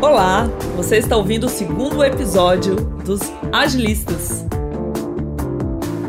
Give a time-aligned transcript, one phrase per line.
[0.00, 3.18] Olá, você está ouvindo o segundo episódio dos
[3.52, 4.44] Agilistas.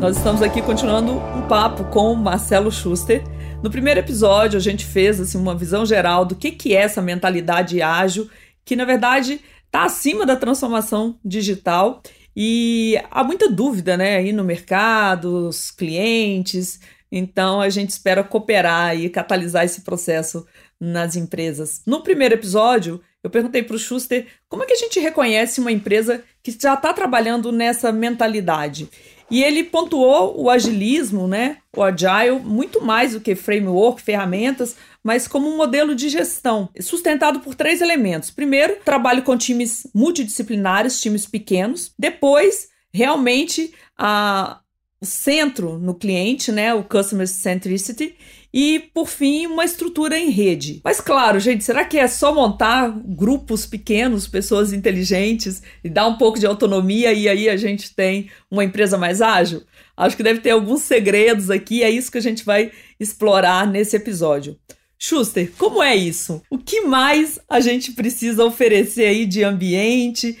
[0.00, 3.24] Nós estamos aqui continuando um papo com Marcelo Schuster.
[3.60, 7.02] No primeiro episódio, a gente fez assim, uma visão geral do que, que é essa
[7.02, 8.30] mentalidade ágil,
[8.64, 12.00] que na verdade está acima da transformação digital
[12.36, 16.78] e há muita dúvida né, aí no mercado, os clientes.
[17.10, 20.46] Então a gente espera cooperar e catalisar esse processo
[20.78, 21.82] nas empresas.
[21.84, 25.72] No primeiro episódio, eu perguntei para o Schuster como é que a gente reconhece uma
[25.72, 28.88] empresa que já está trabalhando nessa mentalidade.
[29.30, 35.28] E ele pontuou o agilismo, né, o agile, muito mais do que framework, ferramentas, mas
[35.28, 38.30] como um modelo de gestão, sustentado por três elementos.
[38.30, 41.92] Primeiro, trabalho com times multidisciplinares, times pequenos.
[41.96, 44.58] Depois, realmente, a,
[45.00, 48.16] o centro no cliente, né, o customer centricity
[48.52, 50.80] e, por fim, uma estrutura em rede.
[50.82, 56.16] Mas, claro, gente, será que é só montar grupos pequenos, pessoas inteligentes e dar um
[56.16, 59.62] pouco de autonomia e aí a gente tem uma empresa mais ágil?
[59.96, 63.94] Acho que deve ter alguns segredos aqui, é isso que a gente vai explorar nesse
[63.96, 64.58] episódio.
[64.98, 66.42] Schuster, como é isso?
[66.50, 70.36] O que mais a gente precisa oferecer aí de ambiente?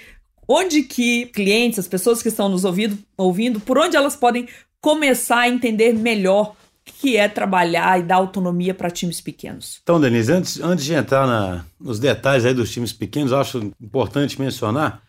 [0.46, 4.48] Onde que clientes, as pessoas que estão nos ouvindo, ouvindo, por onde elas podem
[4.80, 6.56] começar a entender melhor
[6.98, 9.80] que é trabalhar e dar autonomia para times pequenos.
[9.82, 14.40] Então, Denise, antes, antes de entrar na, nos detalhes aí dos times pequenos, acho importante
[14.40, 15.02] mencionar,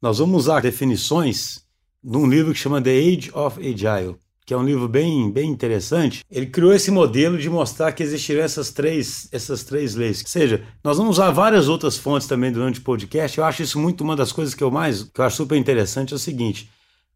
[0.00, 1.62] nós vamos usar definições
[2.02, 5.48] de um livro que chama The Age of Agile, que é um livro bem, bem
[5.48, 6.24] interessante.
[6.28, 10.20] Ele criou esse modelo de mostrar que existiriam essas três, essas três leis.
[10.20, 13.38] Ou seja, nós vamos usar várias outras fontes também durante o podcast.
[13.38, 16.12] Eu acho isso muito uma das coisas que eu mais, que eu acho super interessante
[16.12, 16.68] é o seguinte,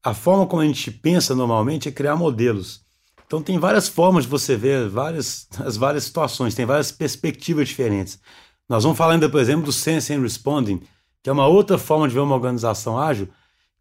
[0.03, 2.86] a forma como a gente pensa normalmente é criar modelos.
[3.27, 8.21] Então tem várias formas de você ver várias, as várias situações, tem várias perspectivas diferentes.
[8.69, 10.81] Nós vamos falar ainda, por exemplo, do Sense and Responding,
[11.23, 13.29] que é uma outra forma de ver uma organização ágil,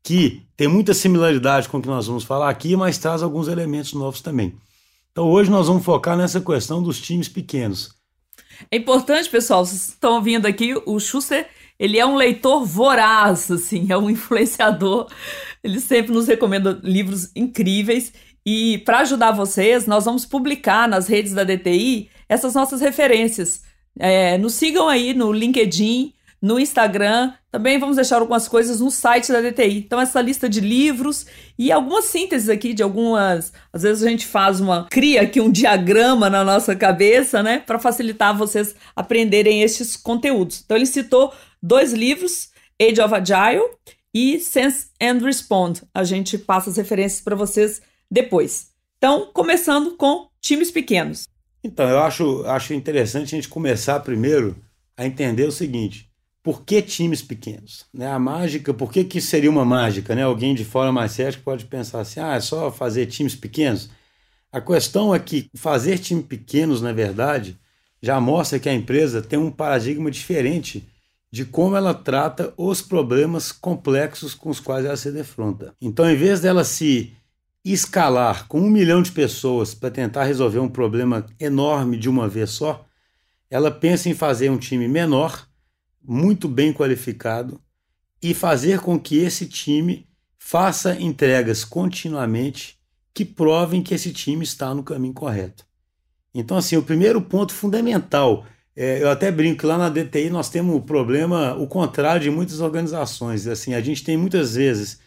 [0.04, 3.94] que tem muita similaridade com o que nós vamos falar aqui, mas traz alguns elementos
[3.94, 4.56] novos também.
[5.12, 7.96] Então hoje nós vamos focar nessa questão dos times pequenos.
[8.72, 11.48] É importante, pessoal, vocês estão ouvindo aqui, o Schuster,
[11.78, 15.08] ele é um leitor voraz, assim, é um influenciador.
[15.64, 18.14] Ele sempre nos recomenda livros incríveis
[18.46, 23.64] e para ajudar vocês, nós vamos publicar nas redes da DTI essas nossas referências.
[23.98, 27.34] É, nos sigam aí no LinkedIn, no Instagram.
[27.52, 29.78] Também vamos deixar algumas coisas no site da DTI.
[29.78, 31.26] Então, essa lista de livros
[31.58, 33.52] e algumas sínteses aqui de algumas.
[33.74, 34.86] Às vezes a gente faz uma.
[34.92, 37.60] cria aqui um diagrama na nossa cabeça, né?
[37.60, 40.62] Para facilitar vocês aprenderem estes conteúdos.
[40.64, 43.66] Então, ele citou dois livros: Age of Agile
[44.14, 45.82] e Sense and Respond.
[45.96, 48.72] A gente passa as referências para vocês depois.
[48.98, 51.28] Então, começando com times pequenos.
[51.64, 54.56] Então, eu acho, acho interessante a gente começar primeiro
[54.96, 56.10] a entender o seguinte:
[56.44, 57.86] por que times pequenos?
[57.94, 58.08] Né?
[58.08, 60.14] A mágica, por que, que seria uma mágica?
[60.14, 60.24] Né?
[60.24, 63.90] Alguém de fora mais cético pode pensar assim: ah, é só fazer times pequenos?
[64.52, 67.60] A questão é que fazer times pequenos, na verdade,
[68.02, 70.88] já mostra que a empresa tem um paradigma diferente
[71.32, 75.74] de como ela trata os problemas complexos com os quais ela se defronta.
[75.82, 77.12] Então, em vez dela se
[77.74, 82.52] escalar com um milhão de pessoas para tentar resolver um problema enorme de uma vez
[82.52, 82.86] só,
[83.50, 85.48] ela pensa em fazer um time menor,
[86.04, 87.60] muito bem qualificado,
[88.22, 92.78] e fazer com que esse time faça entregas continuamente
[93.14, 95.66] que provem que esse time está no caminho correto.
[96.34, 100.50] Então, assim, o primeiro ponto fundamental, é, eu até brinco que lá na DTI nós
[100.50, 103.48] temos o problema, o contrário de muitas organizações.
[103.48, 105.00] Assim, a gente tem muitas vezes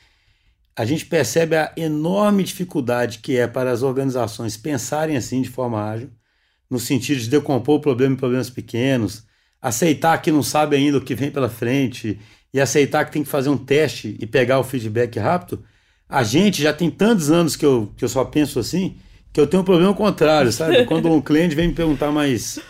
[0.79, 5.83] a gente percebe a enorme dificuldade que é para as organizações pensarem assim de forma
[5.83, 6.09] ágil,
[6.71, 9.25] no sentido de decompor o problema em problemas pequenos,
[9.61, 12.21] aceitar que não sabe ainda o que vem pela frente
[12.55, 15.65] e aceitar que tem que fazer um teste e pegar o feedback rápido.
[16.09, 18.99] A gente já tem tantos anos que eu, que eu só penso assim,
[19.33, 20.85] que eu tenho um problema contrário, sabe?
[20.87, 22.61] Quando um cliente vem me perguntar, mas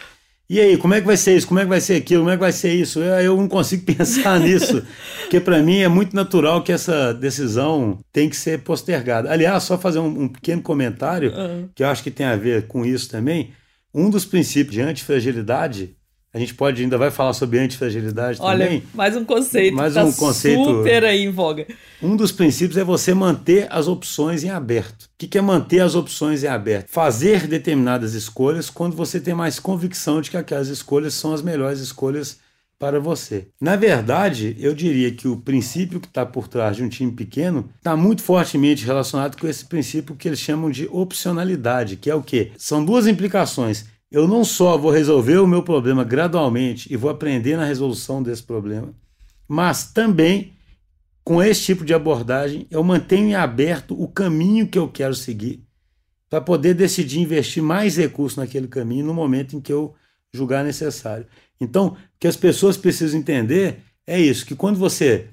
[0.49, 1.47] e aí, como é que vai ser isso?
[1.47, 2.23] Como é que vai ser aquilo?
[2.23, 3.01] Como é que vai ser isso?
[3.01, 4.83] Eu, eu não consigo pensar nisso,
[5.21, 9.31] porque para mim é muito natural que essa decisão tem que ser postergada.
[9.31, 11.69] Aliás, só fazer um, um pequeno comentário, uhum.
[11.75, 13.53] que eu acho que tem a ver com isso também.
[13.93, 15.98] Um dos princípios de antifragilidade
[16.33, 18.83] a gente pode ainda vai falar sobre antifragilidade Olha, também.
[18.93, 19.75] mais um conceito.
[19.75, 21.67] Mais tá um conceito super aí em voga.
[22.03, 25.05] Um dos princípios é você manter as opções em aberto.
[25.05, 26.89] O que é manter as opções em aberto?
[26.91, 31.81] Fazer determinadas escolhas quando você tem mais convicção de que aquelas escolhas são as melhores
[31.81, 32.39] escolhas
[32.79, 33.49] para você.
[33.61, 37.69] Na verdade, eu diria que o princípio que está por trás de um time pequeno
[37.77, 42.23] está muito fortemente relacionado com esse princípio que eles chamam de opcionalidade, que é o
[42.23, 42.53] quê?
[42.57, 47.57] São duas implicações eu não só vou resolver o meu problema gradualmente e vou aprender
[47.57, 48.95] na resolução desse problema,
[49.47, 50.53] Mas também,
[51.25, 55.65] com esse tipo de abordagem, eu mantenho em aberto o caminho que eu quero seguir
[56.29, 59.95] para poder decidir investir mais recursos naquele caminho no momento em que eu
[60.33, 61.27] julgar necessário.
[61.59, 65.29] Então, o que as pessoas precisam entender é isso, que quando você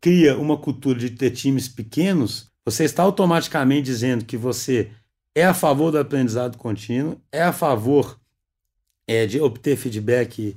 [0.00, 4.90] cria uma cultura de ter times pequenos, você está automaticamente dizendo que você
[5.36, 8.18] é a favor do aprendizado contínuo, é a favor
[9.06, 10.56] é, de obter feedback,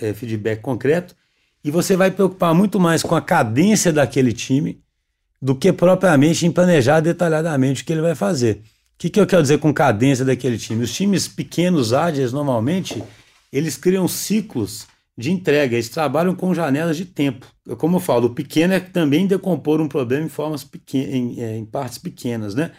[0.00, 1.14] é, feedback concreto,
[1.62, 4.82] e você vai preocupar muito mais com a cadência daquele time
[5.40, 8.62] do que propriamente em planejar detalhadamente o que ele vai fazer.
[8.94, 10.82] O que, que eu quero dizer com cadência daquele time?
[10.82, 13.00] Os times pequenos, ágeis, normalmente,
[13.52, 17.46] eles criam ciclos de entrega, eles trabalham com janelas de tempo.
[17.78, 21.56] Como eu falo, o pequeno é também decompor um problema em formas pequenas, em, é,
[21.56, 22.72] em partes pequenas, né?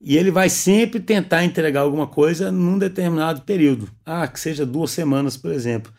[0.00, 3.90] E ele vai sempre tentar entregar alguma coisa num determinado período.
[4.04, 5.92] Ah, que seja duas semanas, por exemplo.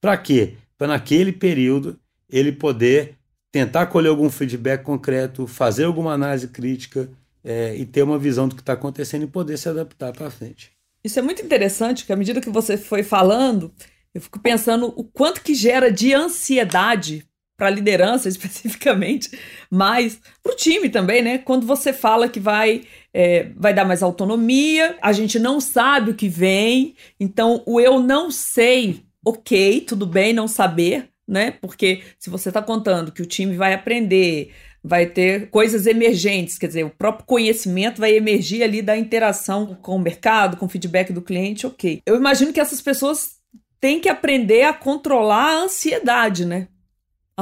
[0.00, 0.54] Para quê?
[0.78, 3.16] Para naquele período ele poder
[3.50, 7.10] tentar colher algum feedback concreto, fazer alguma análise crítica,
[7.44, 10.72] é, e ter uma visão do que está acontecendo e poder se adaptar para frente.
[11.04, 13.72] Isso é muito interessante, que à medida que você foi falando,
[14.14, 17.26] eu fico pensando o quanto que gera de ansiedade
[17.62, 19.30] para a liderança especificamente,
[19.70, 21.38] mas para o time também, né?
[21.38, 22.82] Quando você fala que vai,
[23.14, 28.00] é, vai dar mais autonomia, a gente não sabe o que vem, então o eu
[28.00, 31.52] não sei, ok, tudo bem não saber, né?
[31.52, 34.50] Porque se você está contando que o time vai aprender
[34.84, 39.94] vai ter coisas emergentes, quer dizer, o próprio conhecimento vai emergir ali da interação com
[39.94, 42.02] o mercado, com o feedback do cliente, ok.
[42.04, 43.36] Eu imagino que essas pessoas
[43.80, 46.66] têm que aprender a controlar a ansiedade, né?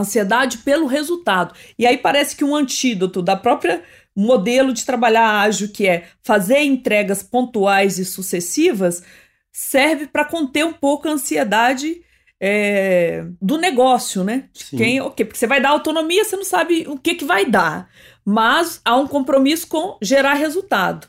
[0.00, 1.54] Ansiedade pelo resultado.
[1.78, 3.82] E aí parece que um antídoto da própria
[4.14, 9.02] modelo de trabalhar ágil, que é fazer entregas pontuais e sucessivas,
[9.52, 12.02] serve para conter um pouco a ansiedade
[12.40, 14.48] é, do negócio, né?
[14.70, 17.90] Quem, okay, porque você vai dar autonomia, você não sabe o que, que vai dar.
[18.24, 21.08] Mas há um compromisso com gerar resultado.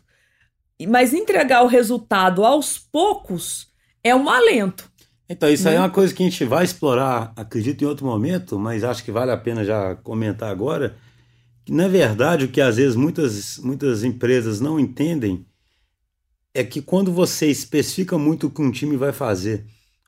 [0.88, 3.72] Mas entregar o resultado aos poucos
[4.04, 4.91] é um alento.
[5.32, 5.72] Então, isso né?
[5.72, 9.04] aí é uma coisa que a gente vai explorar, acredito, em outro momento, mas acho
[9.04, 10.96] que vale a pena já comentar agora.
[11.64, 15.46] Que, na verdade, o que às vezes muitas, muitas empresas não entendem
[16.54, 19.66] é que quando você especifica muito o que um time vai fazer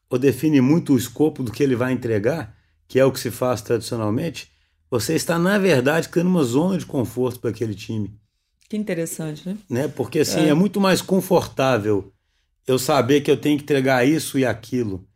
[0.09, 2.55] ou define muito o escopo do que ele vai entregar,
[2.87, 4.51] que é o que se faz tradicionalmente,
[4.91, 8.13] você está, na verdade, criando uma zona de conforto para aquele time.
[8.69, 9.57] Que interessante, né?
[9.69, 9.87] né?
[9.87, 10.49] Porque assim, é.
[10.49, 12.13] é muito mais confortável
[12.67, 15.07] eu saber que eu tenho que entregar isso e aquilo.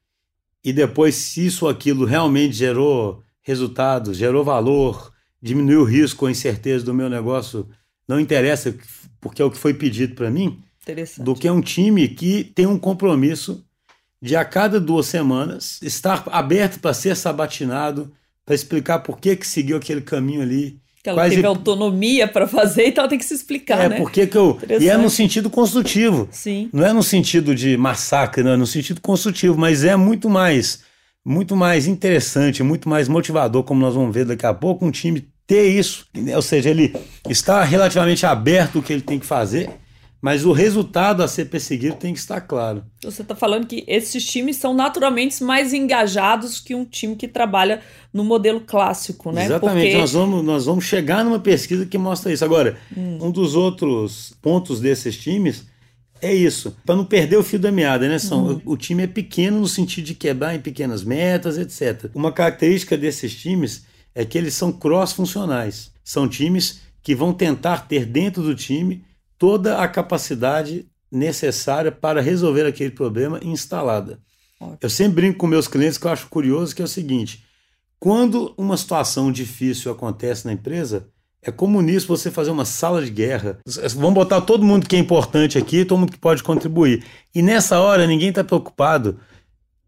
[0.63, 6.31] E depois, se isso ou aquilo realmente gerou resultados, gerou valor, diminuiu o risco ou
[6.31, 7.68] incerteza do meu negócio,
[8.07, 8.75] não interessa,
[9.19, 10.62] porque é o que foi pedido para mim,
[11.24, 13.65] do que um time que tem um compromisso
[14.21, 18.12] de a cada duas semanas estar aberto para ser sabatinado,
[18.45, 20.81] para explicar por que, que seguiu aquele caminho ali.
[21.13, 23.98] Que ela teve autonomia para fazer, então ela tem que se explicar, é, né?
[23.98, 24.59] Porque que eu...
[24.80, 26.27] E é no sentido construtivo.
[26.31, 26.69] Sim.
[26.74, 30.81] Não é no sentido de massacre, não, é no sentido construtivo, mas é muito mais,
[31.25, 35.27] muito mais interessante, muito mais motivador, como nós vamos ver daqui a pouco, um time
[35.45, 36.06] ter isso.
[36.36, 36.94] Ou seja, ele
[37.30, 39.69] está relativamente aberto o que ele tem que fazer
[40.22, 42.84] mas o resultado a ser perseguido tem que estar claro.
[43.04, 47.81] Você está falando que esses times são naturalmente mais engajados que um time que trabalha
[48.12, 49.46] no modelo clássico, né?
[49.46, 49.97] Exatamente, Porque...
[49.97, 52.44] nós, vamos, nós vamos chegar numa pesquisa que mostra isso.
[52.44, 53.19] Agora, hum.
[53.21, 55.66] um dos outros pontos desses times
[56.19, 58.18] é isso, para não perder o fio da meada, né?
[58.18, 58.62] São, uhum.
[58.66, 62.09] o, o, time é pequeno no sentido de quebrar em pequenas metas, etc.
[62.16, 65.92] Uma característica desses times é que eles são cross-funcionais.
[66.04, 69.04] São times que vão tentar ter dentro do time
[69.38, 74.20] toda a capacidade necessária para resolver aquele problema instalada.
[74.60, 74.78] Ótimo.
[74.82, 77.44] Eu sempre brinco com meus clientes que eu acho curioso que é o seguinte:
[78.00, 81.08] quando uma situação difícil acontece na empresa,
[81.42, 83.60] é comum nisso você fazer uma sala de guerra.
[83.96, 87.04] Vamos botar todo mundo que é importante aqui, todo mundo que pode contribuir.
[87.34, 89.20] E nessa hora ninguém está preocupado.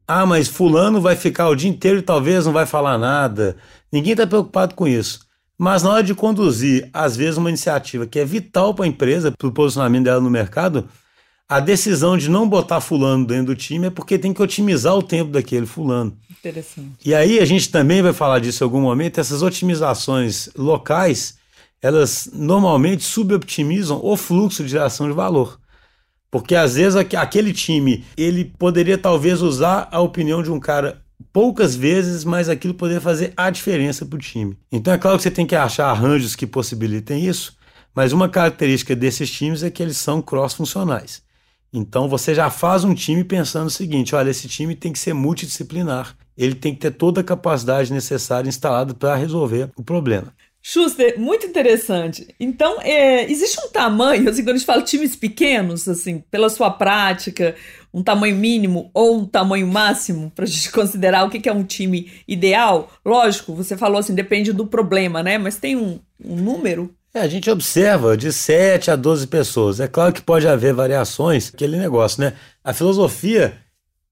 [0.07, 3.57] Ah, mas fulano vai ficar o dia inteiro e talvez não vai falar nada.
[3.91, 5.28] Ninguém está preocupado com isso.
[5.61, 9.29] Mas na hora de conduzir, às vezes, uma iniciativa que é vital para a empresa,
[9.29, 10.87] para o posicionamento dela no mercado,
[11.49, 15.03] a decisão de não botar fulano dentro do time é porque tem que otimizar o
[15.03, 16.17] tempo daquele fulano.
[16.31, 16.93] Interessante.
[17.03, 21.37] E aí a gente também vai falar disso em algum momento, essas otimizações locais,
[21.81, 25.59] elas normalmente suboptimizam o fluxo de geração de valor.
[26.31, 31.01] Porque às vezes aquele time, ele poderia talvez usar a opinião de um cara
[31.31, 34.57] poucas vezes, mas aquilo poder fazer a diferença para o time.
[34.71, 37.57] Então é claro que você tem que achar arranjos que possibilitem isso,
[37.93, 41.21] mas uma característica desses times é que eles são cross-funcionais.
[41.71, 45.13] Então você já faz um time pensando o seguinte: olha, esse time tem que ser
[45.13, 46.15] multidisciplinar.
[46.37, 50.33] ele tem que ter toda a capacidade necessária instalada para resolver o problema.
[50.71, 52.27] Schuster, muito interessante.
[52.39, 56.69] Então, é, existe um tamanho, assim, quando a gente fala times pequenos, assim, pela sua
[56.69, 57.55] prática,
[57.91, 61.51] um tamanho mínimo ou um tamanho máximo para a gente considerar o que, que é
[61.51, 62.91] um time ideal?
[63.03, 65.39] Lógico, você falou assim, depende do problema, né?
[65.39, 66.93] Mas tem um, um número?
[67.15, 69.79] É, a gente observa de 7 a 12 pessoas.
[69.79, 72.33] É claro que pode haver variações, aquele negócio, né?
[72.63, 73.57] A filosofia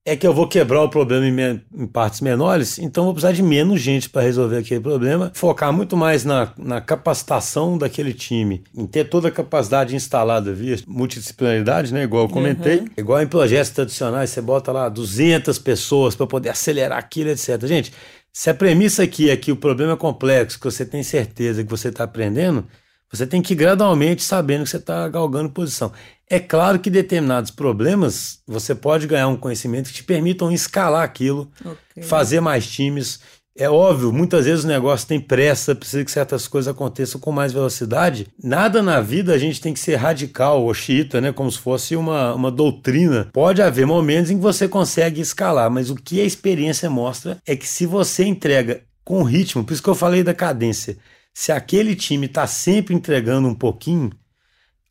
[0.08, 3.44] é que eu vou quebrar o problema em, em partes menores, então vou precisar de
[3.44, 8.88] menos gente para resolver aquele problema, focar muito mais na, na, capacitação daquele time, em
[8.88, 12.04] ter toda a capacidade instalada via multidisciplinaridade, né?
[12.04, 12.78] Igual eu comentei.
[12.78, 12.88] Uhum.
[12.98, 17.66] Igual em projetos tradicionais, você bota lá 200 pessoas para poder acelerar aquilo, etc.
[17.66, 17.92] Gente,
[18.32, 21.70] se a premissa aqui é que o problema é complexo, que você tem certeza que
[21.70, 22.66] você está aprendendo,
[23.12, 25.92] você tem que ir gradualmente sabendo que você está galgando posição.
[26.30, 31.50] É claro que determinados problemas você pode ganhar um conhecimento que te permitam escalar aquilo,
[31.64, 32.04] okay.
[32.04, 33.20] fazer mais times.
[33.60, 37.54] É óbvio, muitas vezes o negócio tem pressa, precisa que certas coisas aconteçam com mais
[37.54, 38.28] velocidade.
[38.44, 41.32] Nada na vida a gente tem que ser radical ou xiita, né?
[41.32, 43.30] Como se fosse uma, uma doutrina.
[43.34, 47.56] Pode haver momentos em que você consegue escalar, mas o que a experiência mostra é
[47.56, 50.98] que se você entrega com ritmo, por isso que eu falei da cadência,
[51.34, 54.12] se aquele time está sempre entregando um pouquinho,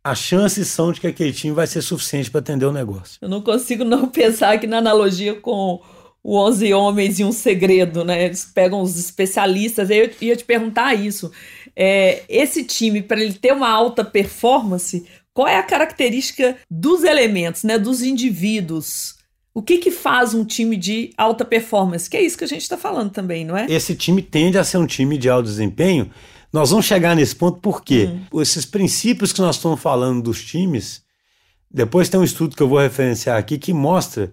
[0.06, 3.18] as chances são de que aquele time vai ser suficiente para atender o negócio.
[3.20, 5.82] Eu não consigo não pensar aqui na analogia com
[6.22, 8.24] o 11 Homens e um Segredo, né?
[8.24, 9.90] Eles pegam os especialistas.
[9.90, 11.32] Eu ia te perguntar isso.
[11.74, 17.64] É, esse time, para ele ter uma alta performance, qual é a característica dos elementos,
[17.64, 17.76] né?
[17.76, 19.16] Dos indivíduos?
[19.52, 22.08] O que, que faz um time de alta performance?
[22.08, 23.66] Que é isso que a gente está falando também, não é?
[23.68, 26.12] Esse time tende a ser um time de alto desempenho
[26.52, 28.40] nós vamos chegar nesse ponto porque uhum.
[28.40, 31.02] esses princípios que nós estamos falando dos times,
[31.70, 34.32] depois tem um estudo que eu vou referenciar aqui que mostra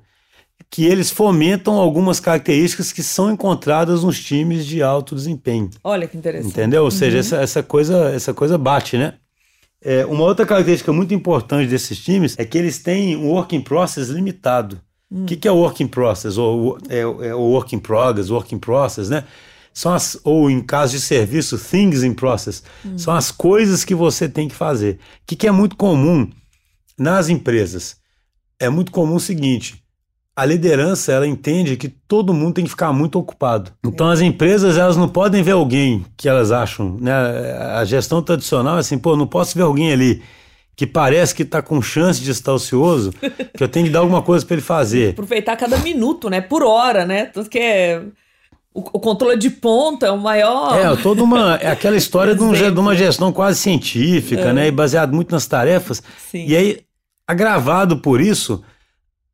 [0.69, 5.69] que eles fomentam algumas características que são encontradas nos times de alto desempenho.
[5.83, 6.51] Olha que interessante.
[6.51, 6.83] Entendeu?
[6.83, 7.19] Ou seja, uhum.
[7.19, 9.15] essa, essa, coisa, essa coisa bate, né?
[9.83, 14.07] É, uma outra característica muito importante desses times é que eles têm um working process
[14.07, 14.81] limitado.
[15.11, 15.25] O hum.
[15.25, 16.37] que, que é o working process?
[16.37, 19.25] Ou é, é o working progress, working process, né?
[19.73, 22.97] São as, ou em caso de serviço, things in process, uhum.
[22.97, 24.93] são as coisas que você tem que fazer.
[24.93, 26.29] O que, que é muito comum
[26.97, 27.97] nas empresas?
[28.59, 29.83] É muito comum o seguinte:
[30.35, 33.71] a liderança ela entende que todo mundo tem que ficar muito ocupado.
[33.83, 37.13] Então as empresas elas não podem ver alguém que elas acham, né?
[37.75, 40.21] A gestão tradicional é assim, pô, não posso ver alguém ali
[40.75, 43.11] que parece que está com chance de estar ocioso,
[43.55, 45.11] que eu tenho que dar alguma coisa para ele fazer.
[45.13, 46.41] Aproveitar cada minuto, né?
[46.41, 47.25] Por hora, né?
[47.25, 48.01] Tanto que é
[48.73, 50.77] o, o, controle de ponta é o maior.
[50.77, 51.55] É, toda uma.
[51.55, 54.53] É aquela história de, um, de, uma gestão quase científica, é.
[54.53, 54.67] né?
[54.67, 56.01] E baseado muito nas tarefas.
[56.31, 56.45] Sim.
[56.47, 56.81] E aí,
[57.27, 58.63] agravado por isso.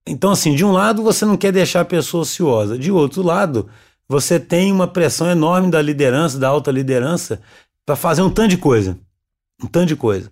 [0.06, 3.70] Então, assim, de um lado você não quer deixar a pessoa ociosa, de outro lado,
[4.08, 7.42] você tem uma pressão enorme da liderança, da alta liderança,
[7.86, 8.98] para fazer um tanto de coisa.
[9.64, 10.32] Um tanto de coisa.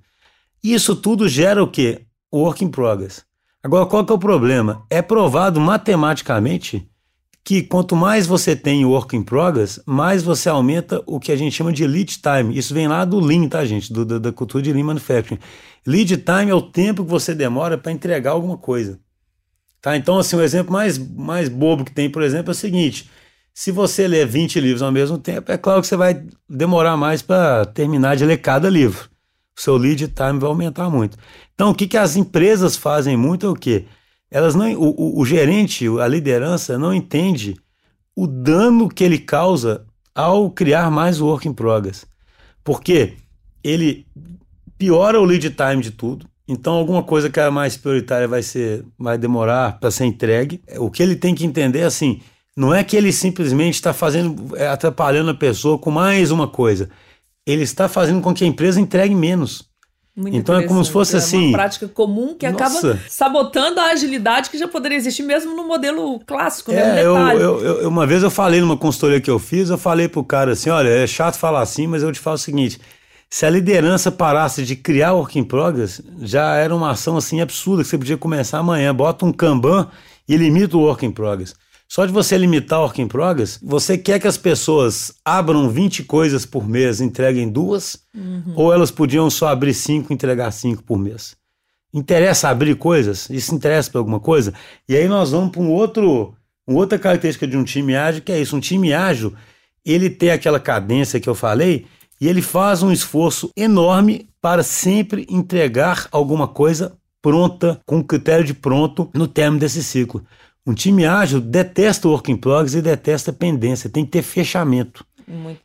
[0.64, 2.02] Isso tudo gera o quê?
[2.34, 3.24] Work in progress.
[3.64, 4.84] Agora, qual que é o problema?
[4.90, 6.90] É provado matematicamente
[7.48, 11.56] que quanto mais você tem work in progress, mais você aumenta o que a gente
[11.56, 12.58] chama de lead time.
[12.58, 13.94] Isso vem lá do Lean, tá, gente?
[13.94, 15.40] Do, da, da cultura de Lean Manufacturing.
[15.86, 19.00] Lead time é o tempo que você demora para entregar alguma coisa.
[19.82, 19.96] Tá?
[19.96, 23.10] Então, assim, o exemplo mais, mais bobo que tem, por exemplo, é o seguinte:
[23.54, 27.22] se você ler 20 livros ao mesmo tempo, é claro que você vai demorar mais
[27.22, 29.10] para terminar de ler cada livro.
[29.58, 31.18] O seu lead time vai aumentar muito.
[31.56, 33.86] Então, o que, que as empresas fazem muito é o quê?
[34.30, 37.56] Elas não, o, o, o gerente, a liderança não entende
[38.16, 42.06] o dano que ele causa ao criar mais work in progress.
[42.64, 43.14] Porque
[43.64, 44.06] ele
[44.78, 46.28] piora o lead time de tudo.
[46.48, 50.62] Então, alguma coisa que é mais prioritária vai ser, vai demorar para ser entregue.
[50.78, 52.22] O que ele tem que entender é assim:
[52.56, 56.90] não é que ele simplesmente está fazendo, é, atrapalhando a pessoa com mais uma coisa.
[57.46, 59.70] Ele está fazendo com que a empresa entregue menos.
[60.18, 61.50] Muito então é como se fosse é assim.
[61.50, 62.66] Uma prática comum que nossa.
[62.66, 67.02] acaba sabotando a agilidade que já poderia existir mesmo no modelo clássico, né?
[67.02, 70.08] É, eu, eu, eu, uma vez eu falei numa consultoria que eu fiz, eu falei
[70.08, 72.82] pro cara assim: olha, é chato falar assim, mas eu te falo o seguinte.
[73.30, 77.84] Se a liderança parasse de criar work in progress, já era uma ação assim absurda
[77.84, 78.96] que você podia começar amanhã.
[78.96, 79.88] Bota um Kanban
[80.28, 81.54] e limita o work in progress.
[81.88, 86.04] Só de você limitar o work in progress, você quer que as pessoas abram 20
[86.04, 87.98] coisas por mês e entreguem duas?
[88.14, 88.54] Uhum.
[88.56, 91.38] Ou elas podiam só abrir cinco e entregar cinco por mês?
[91.94, 93.30] Interessa abrir coisas?
[93.30, 94.54] Isso interessa para alguma coisa?
[94.88, 96.36] E aí nós vamos para um outro,
[96.68, 98.56] uma outra característica de um time ágil, que é isso.
[98.56, 99.34] Um time ágil,
[99.86, 101.86] ele tem aquela cadência que eu falei
[102.20, 108.54] e ele faz um esforço enorme para sempre entregar alguma coisa pronta, com critério de
[108.54, 110.26] pronto, no término desse ciclo.
[110.68, 115.06] Um time ágil detesta work in progress e detesta pendência, tem que ter fechamento.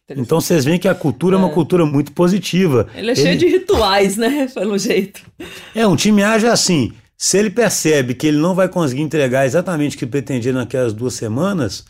[0.09, 2.89] Então vocês veem que a cultura é, é uma cultura muito positiva.
[2.95, 3.21] Ele é ele...
[3.21, 4.49] cheio de rituais, né?
[4.55, 5.23] Pelo jeito.
[5.75, 6.93] É, um time ágil é assim.
[7.19, 11.15] Se ele percebe que ele não vai conseguir entregar exatamente o que pretendia naquelas duas
[11.15, 11.85] semanas,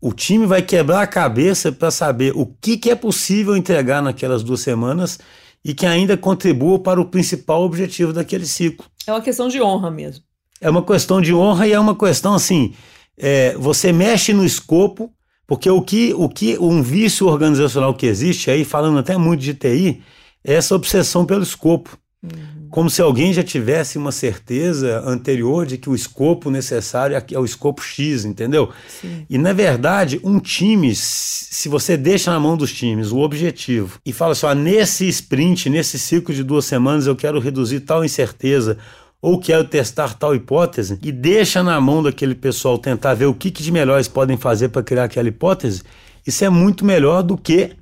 [0.00, 4.42] o time vai quebrar a cabeça para saber o que, que é possível entregar naquelas
[4.42, 5.18] duas semanas
[5.64, 8.84] e que ainda contribua para o principal objetivo daquele ciclo.
[9.06, 10.24] É uma questão de honra mesmo.
[10.62, 12.72] É uma questão de honra e é uma questão assim,
[13.18, 15.12] é, você mexe no escopo,
[15.46, 19.54] porque o que, o que um vício organizacional que existe aí, falando até muito de
[19.54, 20.00] TI,
[20.44, 21.98] é essa obsessão pelo escopo.
[22.22, 22.68] Uhum.
[22.70, 27.44] Como se alguém já tivesse uma certeza anterior de que o escopo necessário é o
[27.44, 28.70] escopo X, entendeu?
[28.88, 29.26] Sim.
[29.28, 34.12] E na verdade, um time, se você deixa na mão dos times o objetivo e
[34.12, 38.78] fala assim: nesse sprint, nesse ciclo de duas semanas, eu quero reduzir tal incerteza
[39.22, 43.52] ou quero testar tal hipótese e deixa na mão daquele pessoal tentar ver o que,
[43.52, 45.84] que de melhor eles podem fazer para criar aquela hipótese,
[46.26, 47.76] isso é muito melhor do que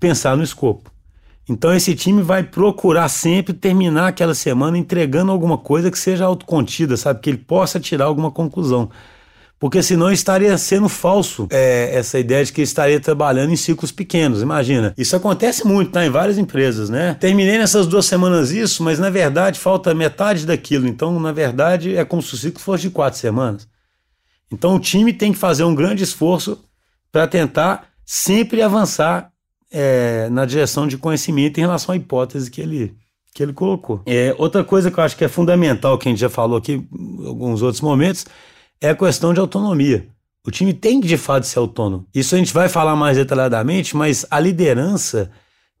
[0.00, 0.90] pensar no escopo.
[1.46, 6.96] Então esse time vai procurar sempre terminar aquela semana entregando alguma coisa que seja autocontida,
[6.96, 7.20] sabe?
[7.20, 8.88] Que ele possa tirar alguma conclusão
[9.62, 14.42] porque senão estaria sendo falso é, essa ideia de que estaria trabalhando em ciclos pequenos.
[14.42, 16.04] Imagina, isso acontece muito, tá?
[16.04, 17.14] Em várias empresas, né?
[17.20, 20.88] Terminei nessas duas semanas isso, mas na verdade falta metade daquilo.
[20.88, 23.68] Então, na verdade, é como se o ciclo fosse de quatro semanas.
[24.50, 26.58] Então, o time tem que fazer um grande esforço
[27.12, 29.30] para tentar sempre avançar
[29.70, 32.96] é, na direção de conhecimento em relação à hipótese que ele,
[33.32, 34.02] que ele colocou.
[34.06, 36.84] É, outra coisa que eu acho que é fundamental, que a gente já falou aqui
[36.92, 38.26] em alguns outros momentos,
[38.82, 40.08] é a questão de autonomia.
[40.44, 42.04] O time tem que de fato ser autônomo.
[42.12, 45.30] Isso a gente vai falar mais detalhadamente, mas a liderança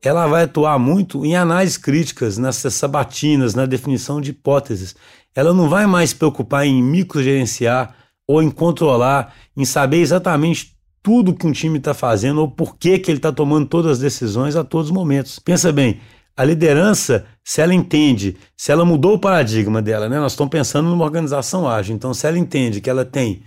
[0.00, 4.94] ela vai atuar muito em análises críticas, nessas sabatinas, na definição de hipóteses.
[5.34, 7.94] Ela não vai mais se preocupar em microgerenciar
[8.26, 13.00] ou em controlar, em saber exatamente tudo que um time está fazendo ou por que,
[13.00, 15.40] que ele está tomando todas as decisões a todos os momentos.
[15.40, 16.00] Pensa bem,
[16.36, 20.18] a liderança, se ela entende, se ela mudou o paradigma dela, né?
[20.18, 21.94] Nós estamos pensando numa organização ágil.
[21.94, 23.42] Então, se ela entende que ela tem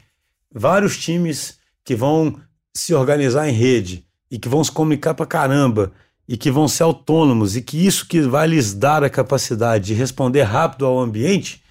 [0.53, 2.35] vários times que vão
[2.73, 5.91] se organizar em rede e que vão se comunicar para caramba
[6.27, 9.93] e que vão ser autônomos e que isso que vai lhes dar a capacidade de
[9.93, 11.63] responder rápido ao ambiente,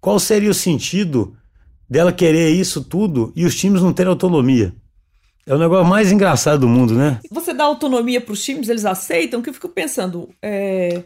[0.00, 1.36] qual seria o sentido
[1.88, 4.74] dela querer isso tudo e os times não terem autonomia?
[5.46, 7.20] É o negócio mais engraçado do mundo, né?
[7.30, 9.42] Você dá autonomia para os times, eles aceitam?
[9.42, 11.02] Que eu fico pensando, é...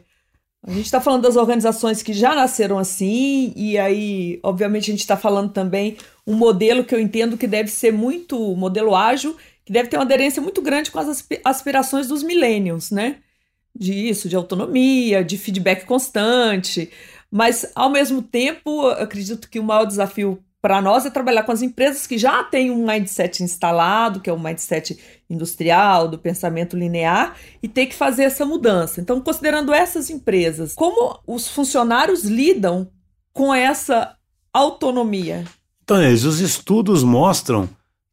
[0.62, 5.00] a gente está falando das organizações que já nasceram assim, e aí, obviamente, a gente
[5.00, 5.96] está falando também
[6.26, 10.04] um modelo que eu entendo que deve ser muito modelo ágil, que deve ter uma
[10.04, 13.16] aderência muito grande com as aspirações dos millennials, né?
[13.74, 16.90] Disso, de autonomia, de feedback constante.
[17.30, 21.62] Mas, ao mesmo tempo, acredito que o maior desafio para nós é trabalhar com as
[21.62, 24.98] empresas que já têm um mindset instalado, que é o um mindset
[25.30, 29.00] industrial, do pensamento linear, e ter que fazer essa mudança.
[29.00, 32.90] Então, considerando essas empresas, como os funcionários lidam
[33.32, 34.16] com essa
[34.52, 35.44] autonomia?
[35.84, 37.68] Então, os estudos mostram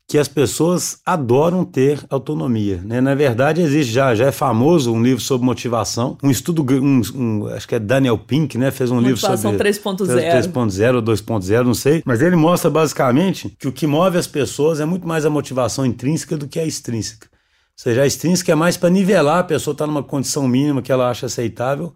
[0.08, 2.82] que as pessoas adoram ter autonomia.
[2.84, 3.00] Né?
[3.00, 7.48] Na verdade, existe já, já é famoso um livro sobre motivação, um estudo, um, um
[7.48, 8.70] acho que é Daniel Pink, né?
[8.70, 13.56] fez um motivação livro sobre 3.0, 3.0 ou 2.0, não sei, mas ele mostra basicamente
[13.58, 16.66] que o que move as pessoas é muito mais a motivação intrínseca do que a
[16.66, 17.28] extrínseca.
[17.32, 20.82] Ou seja, a extrínseca é mais para nivelar a pessoa estar tá numa condição mínima
[20.82, 21.94] que ela acha aceitável.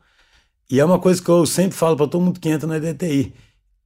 [0.70, 3.34] E é uma coisa que eu sempre falo para todo mundo que entra na DTI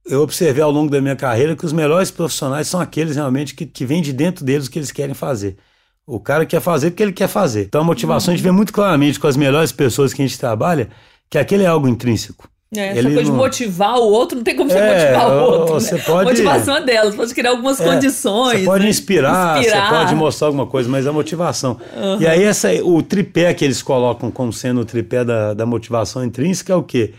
[0.06, 3.64] eu observei ao longo da minha carreira que os melhores profissionais são aqueles realmente que,
[3.64, 5.56] que vêm de dentro deles o que eles querem fazer.
[6.06, 7.64] O cara quer fazer porque ele quer fazer.
[7.64, 10.38] Então a motivação a gente vê muito claramente com as melhores pessoas que a gente
[10.38, 10.88] trabalha
[11.30, 12.48] que aquele é algo intrínseco.
[12.74, 13.24] É, essa coisa não...
[13.24, 15.74] de motivar o outro, não tem como você é, motivar o outro.
[15.74, 16.02] Você né?
[16.06, 16.20] pode...
[16.20, 18.60] A motivação é dela, você pode criar algumas é, condições.
[18.60, 18.90] Você pode né?
[18.90, 21.78] inspirar, inspirar, você pode mostrar alguma coisa, mas a motivação.
[21.94, 22.20] Uhum.
[22.20, 26.24] E aí essa, o tripé que eles colocam como sendo o tripé da, da motivação
[26.24, 27.12] intrínseca é o quê?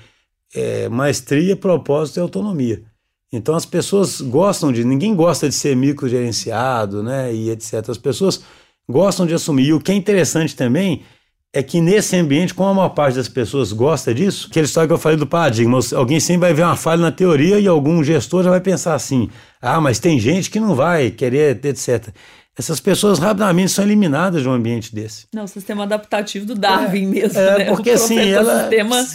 [0.55, 2.83] É, maestria, propósito e autonomia.
[3.31, 4.83] Então as pessoas gostam de.
[4.83, 7.33] Ninguém gosta de ser microgerenciado, né?
[7.33, 7.89] E etc.
[7.89, 8.43] As pessoas
[8.87, 9.67] gostam de assumir.
[9.67, 11.01] E o que é interessante também
[11.51, 14.93] é que nesse ambiente, como a maior parte das pessoas gosta disso, aquela história que
[14.93, 18.43] eu falei do paradigma, alguém sempre vai ver uma falha na teoria e algum gestor
[18.43, 22.09] já vai pensar assim: ah, mas tem gente que não vai querer, etc.
[22.55, 25.25] Essas pessoas rapidamente são eliminadas de um ambiente desse.
[25.33, 27.39] Não, o sistema adaptativo do Darwin é, mesmo.
[27.39, 27.65] É, né?
[27.65, 28.61] porque assim, ela.
[28.61, 29.07] Sistema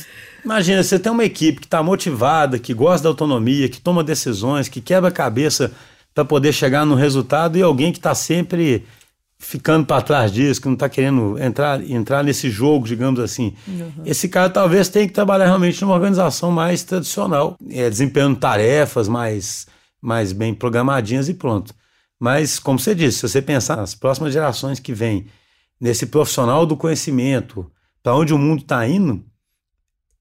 [0.44, 4.68] Imagina, você tem uma equipe que está motivada, que gosta da autonomia, que toma decisões,
[4.68, 5.72] que quebra a cabeça
[6.14, 8.84] para poder chegar no resultado e alguém que está sempre
[9.38, 13.54] ficando para trás disso, que não está querendo entrar, entrar nesse jogo, digamos assim.
[13.66, 14.02] Uhum.
[14.04, 19.66] Esse cara talvez tenha que trabalhar realmente numa organização mais tradicional, é, desempenhando tarefas mais
[20.00, 21.74] mais bem programadinhas e pronto.
[22.18, 25.26] Mas, como você disse, se você pensar nas próximas gerações que vêm,
[25.80, 27.70] nesse profissional do conhecimento,
[28.02, 29.24] para onde o mundo está indo,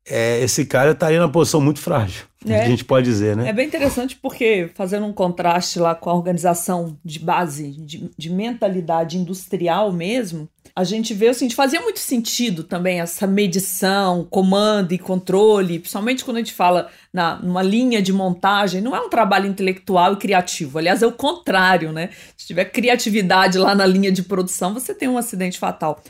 [0.10, 3.50] é, esse cara estaria numa posição muito frágil, é, a gente pode dizer, né?
[3.50, 8.30] É bem interessante porque, fazendo um contraste lá com a organização de base, de, de
[8.30, 14.94] mentalidade industrial mesmo, a gente vê o seguinte, fazia muito sentido também essa medição, comando
[14.94, 19.10] e controle, principalmente quando a gente fala na, numa linha de montagem, não é um
[19.10, 22.12] trabalho intelectual e criativo, aliás, é o contrário, né?
[22.38, 26.02] Se tiver criatividade lá na linha de produção, você tem um acidente fatal.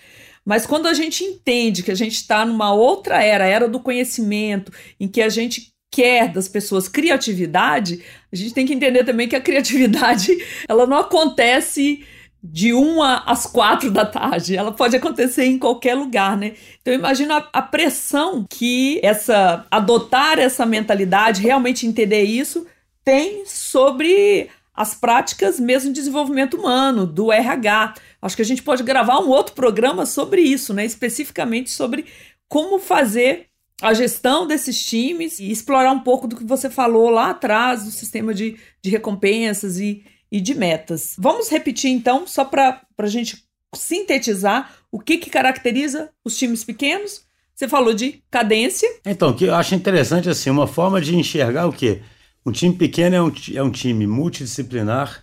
[0.48, 3.82] Mas quando a gente entende que a gente está numa outra era, a era do
[3.82, 9.28] conhecimento, em que a gente quer das pessoas criatividade, a gente tem que entender também
[9.28, 12.06] que a criatividade ela não acontece
[12.42, 14.56] de uma às quatro da tarde.
[14.56, 16.54] Ela pode acontecer em qualquer lugar, né?
[16.82, 22.66] Então imagina a, a, pressão que essa adotar essa mentalidade, realmente entender isso,
[23.04, 27.96] tem sobre as práticas mesmo de desenvolvimento humano, do RH.
[28.22, 30.86] Acho que a gente pode gravar um outro programa sobre isso, né?
[30.86, 32.06] Especificamente sobre
[32.48, 33.48] como fazer
[33.82, 37.92] a gestão desses times e explorar um pouco do que você falou lá atrás, do
[37.92, 41.16] sistema de, de recompensas e e de metas.
[41.18, 43.44] Vamos repetir então, só para a gente
[43.76, 47.26] sintetizar o que, que caracteriza os times pequenos.
[47.54, 48.88] Você falou de cadência.
[49.06, 52.02] Então, que eu acho interessante assim, uma forma de enxergar o quê?
[52.48, 55.22] Um time pequeno é um, é um time multidisciplinar,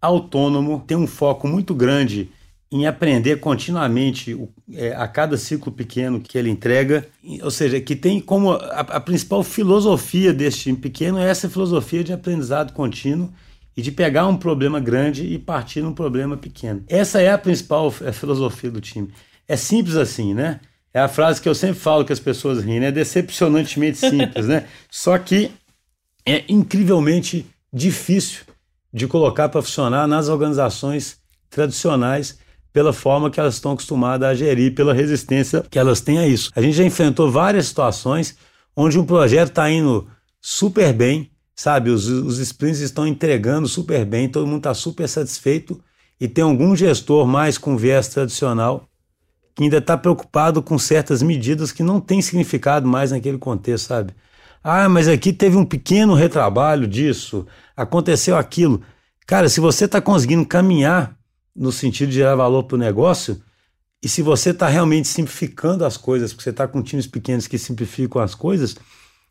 [0.00, 2.30] autônomo, tem um foco muito grande
[2.70, 4.38] em aprender continuamente
[4.72, 7.08] é, a cada ciclo pequeno que ele entrega,
[7.42, 12.04] ou seja, que tem como a, a principal filosofia desse time pequeno é essa filosofia
[12.04, 13.32] de aprendizado contínuo
[13.76, 16.84] e de pegar um problema grande e partir num problema pequeno.
[16.86, 19.08] Essa é a principal é filosofia do time.
[19.48, 20.60] É simples assim, né?
[20.94, 24.66] É a frase que eu sempre falo que as pessoas riem, é decepcionantemente simples, né?
[24.88, 25.50] Só que
[26.30, 28.42] é incrivelmente difícil
[28.92, 32.38] de colocar para funcionar nas organizações tradicionais
[32.72, 36.50] pela forma que elas estão acostumadas a gerir, pela resistência que elas têm a isso.
[36.54, 38.36] A gente já enfrentou várias situações
[38.76, 40.06] onde um projeto está indo
[40.40, 45.78] super bem, Sabe, os, os sprints estão entregando super bem, todo mundo está super satisfeito
[46.18, 48.88] e tem algum gestor mais com viés tradicional
[49.54, 54.14] que ainda está preocupado com certas medidas que não têm significado mais naquele contexto, sabe?
[54.62, 57.46] Ah, mas aqui teve um pequeno retrabalho disso,
[57.76, 58.82] aconteceu aquilo.
[59.26, 61.16] Cara, se você está conseguindo caminhar
[61.54, 63.40] no sentido de gerar valor para o negócio,
[64.02, 67.58] e se você está realmente simplificando as coisas, porque você está com times pequenos que
[67.58, 68.76] simplificam as coisas,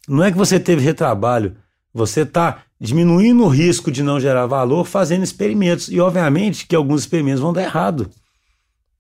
[0.08, 1.56] não é que você teve retrabalho,
[1.94, 5.90] você está diminuindo o risco de não gerar valor fazendo experimentos.
[5.90, 8.10] E, obviamente, que alguns experimentos vão dar errado.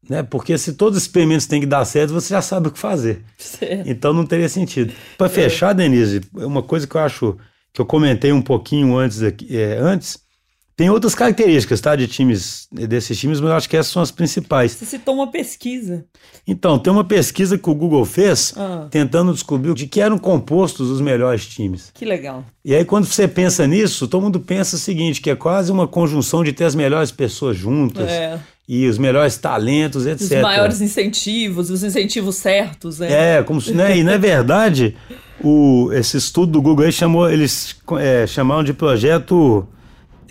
[0.07, 0.23] Né?
[0.23, 3.23] Porque se todos os experimentos têm que dar certo, você já sabe o que fazer.
[3.37, 3.89] Certo.
[3.89, 4.93] Então não teria sentido.
[5.17, 5.29] Para é.
[5.29, 7.37] fechar, Denise, uma coisa que eu acho
[7.73, 10.19] que eu comentei um pouquinho antes, aqui, é, antes
[10.79, 14.11] tem outras características, tá, de times, desses times, mas eu acho que essas são as
[14.11, 14.71] principais.
[14.71, 16.05] Você citou uma pesquisa.
[16.47, 18.87] Então, tem uma pesquisa que o Google fez, ah.
[18.89, 21.91] tentando descobrir de que eram compostos os melhores times.
[21.93, 22.45] Que legal.
[22.63, 25.85] E aí, quando você pensa nisso, todo mundo pensa o seguinte, que é quase uma
[25.85, 28.09] conjunção de ter as melhores pessoas juntas.
[28.09, 28.39] É.
[28.71, 30.21] E os melhores talentos, etc.
[30.21, 33.37] Os maiores incentivos, os incentivos certos, né?
[33.39, 33.97] É, como se, né?
[33.97, 34.95] E na verdade,
[35.43, 39.67] o, esse estudo do Google aí chamou, eles é, chamaram de projeto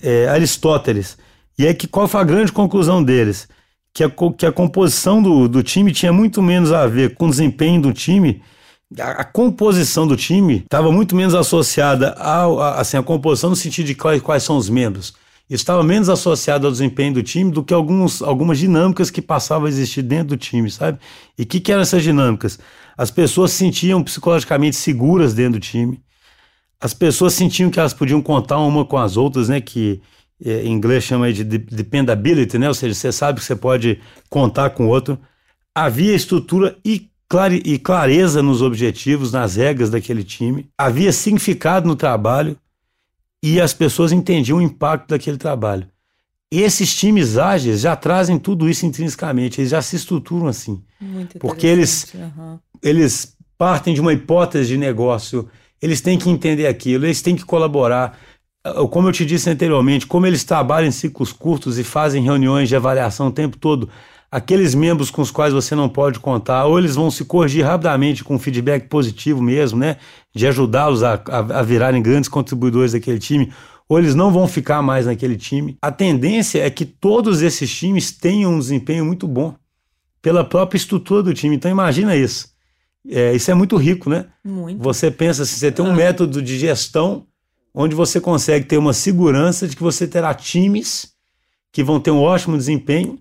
[0.01, 1.19] é, Aristóteles.
[1.59, 3.49] E é que qual foi a grande conclusão deles?
[3.93, 7.31] Que a, que a composição do, do time tinha muito menos a ver com o
[7.31, 8.41] desempenho do time.
[9.01, 13.87] A, a composição do time estava muito menos associada a, assim, a composição no sentido
[13.87, 15.13] de quais, quais são os membros.
[15.51, 19.69] Estava menos associado ao desempenho do time do que alguns, algumas dinâmicas que passavam a
[19.69, 20.99] existir dentro do time, sabe?
[21.39, 22.59] E o que, que eram essas dinâmicas?
[22.97, 26.01] As pessoas se sentiam psicologicamente seguras dentro do time
[26.81, 29.61] as pessoas sentiam que elas podiam contar uma com as outras, né?
[29.61, 30.01] Que
[30.45, 32.69] é, em inglês chama de dependability, né?
[32.69, 35.19] Ou seja, você sabe que você pode contar com o outro.
[35.75, 40.69] Havia estrutura e, clare, e clareza nos objetivos, nas regras daquele time.
[40.79, 42.57] Havia significado no trabalho
[43.43, 45.87] e as pessoas entendiam o impacto daquele trabalho.
[46.51, 50.83] Esses times ágeis já trazem tudo isso intrinsecamente, eles já se estruturam assim.
[51.01, 52.59] Muito porque eles, uhum.
[52.83, 55.49] eles partem de uma hipótese de negócio
[55.81, 58.19] eles têm que entender aquilo, eles têm que colaborar.
[58.65, 62.69] Ah, como eu te disse anteriormente, como eles trabalham em ciclos curtos e fazem reuniões
[62.69, 63.89] de avaliação o tempo todo,
[64.31, 68.23] aqueles membros com os quais você não pode contar, ou eles vão se corrigir rapidamente
[68.23, 69.97] com feedback positivo mesmo, né?
[70.35, 73.53] De ajudá-los a, a, a virarem grandes contribuidores daquele time,
[73.89, 75.79] ou eles não vão ficar mais naquele time.
[75.81, 79.55] A tendência é que todos esses times tenham um desempenho muito bom
[80.21, 81.57] pela própria estrutura do time.
[81.57, 82.49] Então imagina isso.
[83.09, 84.27] É, isso é muito rico, né?
[84.45, 84.83] Muito.
[84.83, 85.95] Você pensa, se você tem um ah.
[85.95, 87.27] método de gestão
[87.73, 91.13] onde você consegue ter uma segurança de que você terá times
[91.73, 93.19] que vão ter um ótimo desempenho,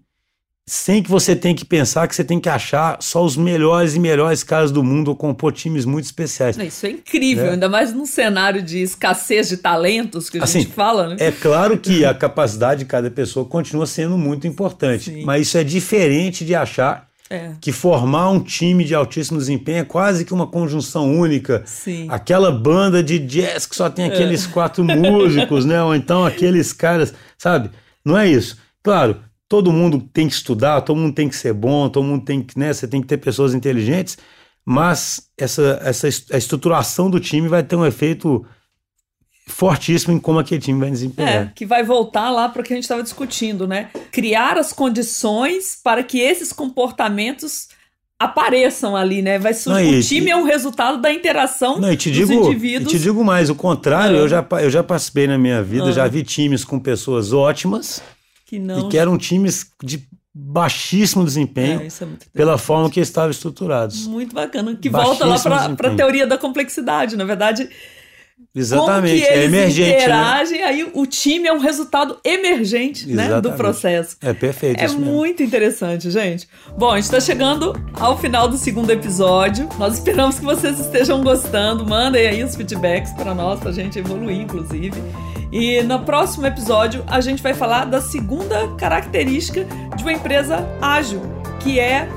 [0.70, 4.00] sem que você tenha que pensar que você tem que achar só os melhores e
[4.00, 6.58] melhores caras do mundo ou compor times muito especiais.
[6.58, 7.50] Isso é incrível, é.
[7.52, 11.16] ainda mais num cenário de escassez de talentos que a assim, gente fala, né?
[11.20, 15.24] É claro que a capacidade de cada pessoa continua sendo muito importante, Sim.
[15.24, 17.52] mas isso é diferente de achar é.
[17.62, 21.64] que formar um time de altíssimo desempenho é quase que uma conjunção única.
[21.66, 22.08] Sim.
[22.10, 24.50] Aquela banda de jazz que só tem aqueles é.
[24.50, 25.82] quatro músicos, né?
[25.82, 27.72] Ou então aqueles caras, sabe?
[28.04, 28.58] Não é isso.
[28.84, 32.42] Claro, todo mundo tem que estudar, todo mundo tem que ser bom, todo mundo tem
[32.42, 34.18] que, né, você tem que ter pessoas inteligentes,
[34.66, 38.46] mas essa, essa a estruturação do time vai ter um efeito
[39.48, 41.48] fortíssimo em como aquele time vai desempenhar.
[41.48, 43.90] É, que vai voltar lá para o que a gente estava discutindo, né?
[44.12, 47.70] Criar as condições para que esses comportamentos
[48.20, 49.40] apareçam ali, né?
[49.40, 52.34] Vai surgir, não, o time é um resultado da interação não, e te dos digo,
[52.34, 52.94] indivíduos.
[52.94, 56.06] E te digo mais, o contrário, eu, já, eu já participei na minha vida, já
[56.10, 58.02] vi times com pessoas ótimas
[58.48, 58.88] que não...
[58.88, 64.08] e que eram times de baixíssimo desempenho é, é pela forma que estavam estruturados.
[64.08, 67.70] Muito bacana, que volta lá para a teoria da complexidade, na verdade
[68.54, 69.90] Exatamente, como que é emergente.
[69.90, 69.98] Né?
[69.98, 70.64] Interagem, né?
[70.64, 74.16] aí o time é um resultado emergente né, do processo.
[74.22, 74.80] É perfeito.
[74.80, 76.48] É muito interessante, gente.
[76.78, 79.68] Bom, a gente está chegando ao final do segundo episódio.
[79.80, 81.86] Nós esperamos que vocês estejam gostando.
[81.86, 85.02] Mandem aí os feedbacks para nós, para a gente evoluir, inclusive.
[85.52, 91.22] E no próximo episódio a gente vai falar da segunda característica de uma empresa ágil,
[91.60, 92.08] que é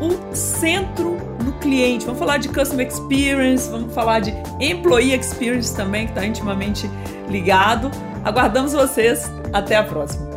[0.00, 2.04] o centro no cliente.
[2.04, 6.90] Vamos falar de Customer Experience, vamos falar de Employee Experience também, que está intimamente
[7.28, 7.90] ligado.
[8.24, 9.30] Aguardamos vocês.
[9.52, 10.31] Até a próxima.